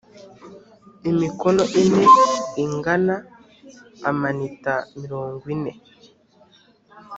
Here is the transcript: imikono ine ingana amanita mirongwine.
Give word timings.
imikono 1.09 1.63
ine 1.83 2.05
ingana 2.63 3.15
amanita 4.09 4.73
mirongwine. 4.99 5.71